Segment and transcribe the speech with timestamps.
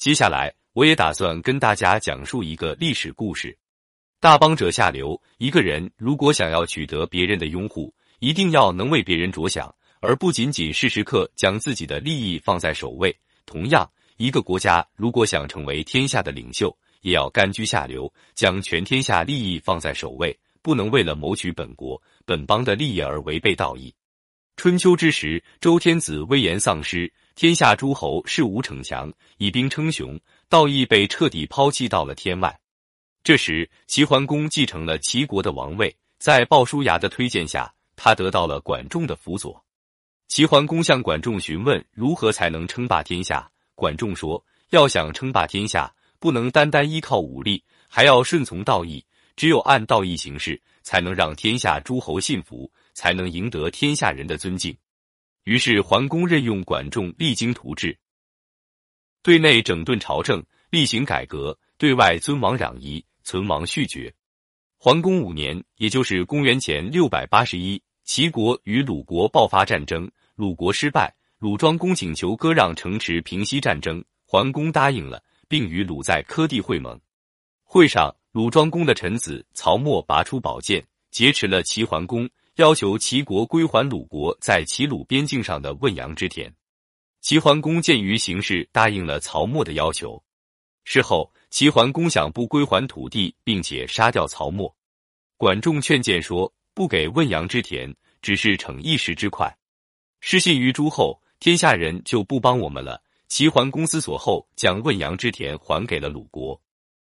[0.00, 3.58] 接下来，我也打算跟大家讲述一个历史故事。
[4.18, 13.14] 大邦者下流，一个人如果想要取得别人的拥护，一定要能为别人着想，而不仅仅是时刻将自己的利益放在首位。
[13.44, 13.86] 同样，
[14.16, 23.94] 一个国家如果想成为天下的领袖，也要甘居下流，将全天下利益放在首位，不能为了谋取本国本邦的利益而违背道义。
[24.60, 27.10] 春秋之时，周天子威严丧失。
[27.34, 30.20] 天下诸侯恃武逞强，以兵称雄，
[30.50, 32.60] 道义被彻底抛弃到了天外。
[33.24, 39.64] 这时，齐桓公继承了齐国的王位，在鲍叔牙的推荐下，他得到了管仲的辅佐。
[40.28, 43.50] 齐桓公向管仲询问如何才能称霸天下。
[43.74, 49.02] 管仲说：“要想称霸天下，不能单单依靠武力，还要顺从道义。
[49.36, 54.76] 只有按道义行事，才能让天下诸侯信服，才能赢得天下人的尊敬。”
[55.44, 57.98] 于是，桓公任用管仲励精图治，
[59.22, 64.12] 对内整顿朝政，厉行改革；对外尊王攘夷，存亡续绝。
[64.76, 74.04] 桓公五年，也就是公元前六百八十一，齐国与鲁国爆发战争，鲁国失败，鲁庄公请求割让城池，平息战争。
[74.26, 77.00] 桓公答应了，并与鲁在柯地会盟。
[77.64, 82.28] 会上，鲁庄公的臣子曹沫拔出宝剑，劫持了齐桓公。
[82.60, 86.52] 要求齐国归还鲁国在齐鲁边境上的汶阳之田，
[87.22, 90.22] 齐桓公鉴于形势，答应了曹沫的要求。
[90.84, 94.76] 事后，齐桓公想不归还土地，并且杀掉曹沫。
[95.38, 99.56] 管仲劝谏说：“不给汶阳之田，只是逞一时之快。
[100.20, 106.60] 失信于诸侯，天下人就不帮我们了。”齐桓公思索后，将汶阳之田还给了鲁国。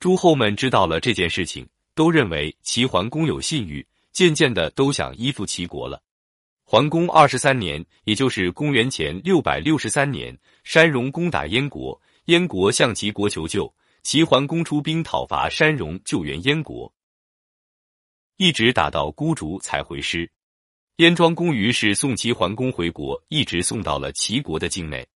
[0.00, 3.86] 诸侯们知道了这件事情，都认为齐桓公有信誉。
[4.16, 6.02] 渐渐的都想依附齐国了。
[6.64, 13.70] 桓公二十三年，也就是公元前六百六十三年，山戎攻打燕国，燕国向齐国求救，
[14.02, 16.90] 齐桓公出兵讨伐山戎，救援燕国，
[18.38, 20.32] 一直打到孤竹才回师。
[20.96, 25.06] 燕庄公于是送齐桓公回国，一直送到了齐国的境内。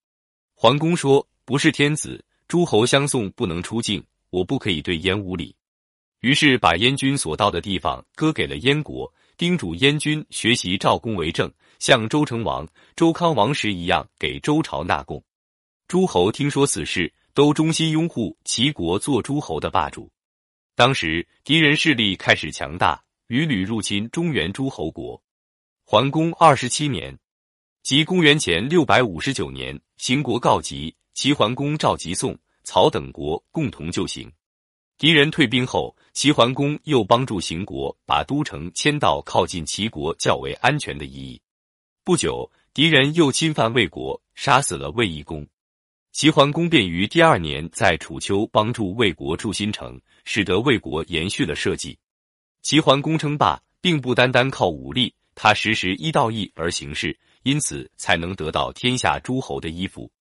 [0.53, 5.57] 桓公说：“不是天子，诸侯相送不能出境，我不可以对燕无礼。”
[6.21, 15.23] 于是把燕军所到的地方割给了燕国，叮嘱燕军学习赵公为政，像周成王、周康王时一样给周朝纳贡。
[15.89, 20.11] 诸侯听说此事，都衷心拥护齐国做诸侯的霸主。
[20.77, 25.21] 当时敌人势力开始强大，屡屡入侵中原诸侯国。
[25.85, 27.19] 桓公二十七年，
[27.83, 34.31] 即公元前六百五十九年，秦国告急，齐桓公召集宋、曹等国共同救行。
[34.97, 41.41] 敌人退兵后，齐桓公又帮助邢国把都城迁到靠近齐国较为安全的夷邑。
[42.05, 45.47] 不久，敌人又侵犯魏国，杀死了魏懿公。
[46.13, 51.99] 齐桓公便于第二年在楚丘帮助魏国筑新城，使得魏国延续了社稷。
[52.61, 60.13] 齐桓公称霸，并不单单靠武力，他时时依道义而行事，因此才能得到天下诸侯的依附。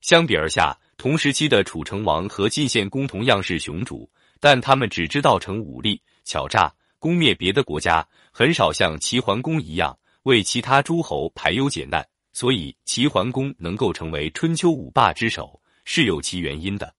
[0.00, 0.78] 相比而下。
[0.96, 4.10] 同时期的楚成王和晋献公同样是雄主，
[4.40, 12.06] 但他们只知道逞武力、巧诈、攻灭别的国家，很少像齐桓公一样为其他诸侯排忧解难。
[12.32, 16.94] 所以，齐桓公能够成为春秋五霸之首，是有其原因的。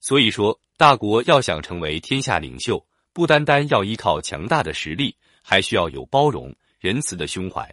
[0.00, 7.72] 所以说，大国要想成为天下领袖，不单单要依靠强大的实力，还需要有包容、仁慈的胸怀。